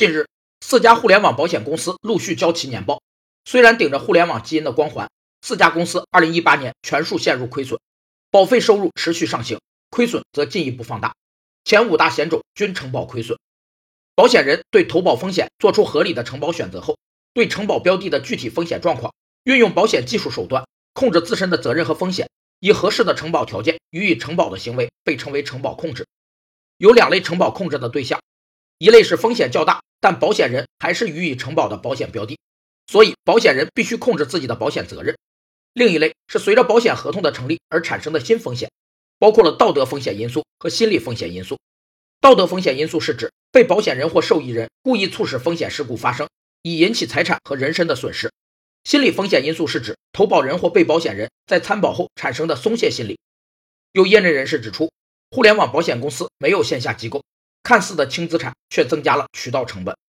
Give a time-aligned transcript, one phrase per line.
[0.00, 0.28] 近日，
[0.62, 3.02] 四家互联网保险公司陆续交齐年报，
[3.44, 5.10] 虽然顶着互联网基因的光环，
[5.42, 7.78] 四家公司2018年全数陷入亏损，
[8.30, 9.60] 保费收入持续上行，
[9.90, 11.14] 亏损则进一步放大，
[11.64, 13.38] 前五大险种均承保亏损。
[14.14, 16.96] 保险人对投保风险做出合理的承保选择后，
[17.34, 19.12] 对承保标的的具体风险状况，
[19.44, 22.26] 运用保险技术手段控制自身的责任和风险，
[22.60, 26.06] 以合适的承保条件予以承保的行为，被称为承保控制。
[26.78, 28.18] 有两类承保控制的对象，
[28.78, 32.38] 一类是风险较大，但保险人还是予以承保的保险标的，
[32.86, 35.14] 所以保险人必须控制自己的保险责任；
[35.74, 38.70] 另一类是随着保险合同的成立而产生的新风险，
[39.18, 41.58] 包括了道德风险因素和心理风险因素。
[42.20, 46.28] 道德风险因素是指被保险人或受益人故意促使风险事故发生，
[46.62, 48.28] 以引起财产和人身的损失；
[48.84, 53.18] 心理风险因素是指投保人或被保险人在参保后产生的松懈心理。
[53.92, 54.90] 有业内人士指出。
[55.32, 57.22] 互联网保险公司没有线下机构，
[57.62, 60.00] 看似的轻资产却增加了渠道成本。